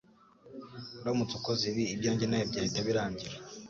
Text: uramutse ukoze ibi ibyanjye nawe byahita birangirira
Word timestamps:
uramutse 1.01 1.33
ukoze 1.39 1.63
ibi 1.71 1.83
ibyanjye 1.93 2.25
nawe 2.27 2.43
byahita 2.51 2.79
birangirira 2.87 3.37